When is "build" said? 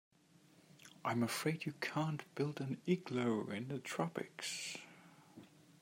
2.33-2.59